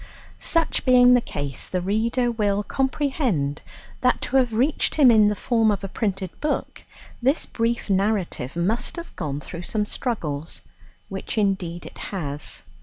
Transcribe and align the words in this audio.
Such 0.39 0.83
being 0.83 1.13
the 1.13 1.21
case, 1.21 1.67
the 1.67 1.79
reader 1.79 2.31
will 2.31 2.63
comprehend 2.63 3.61
that 4.01 4.19
to 4.21 4.37
have 4.37 4.51
reached 4.51 4.95
him 4.95 5.11
in 5.11 5.27
the 5.27 5.35
form 5.35 5.69
of 5.69 5.83
a 5.83 5.87
printed 5.87 6.31
book, 6.41 6.83
this 7.21 7.45
brief 7.45 7.87
narrative 7.87 8.55
must 8.55 8.95
have 8.95 9.15
gone 9.15 9.39
through 9.39 9.61
some 9.61 9.85
struggles 9.85 10.63
which 11.07 11.37
indeed 11.37 11.85
it 11.85 11.99
has. 11.99 12.63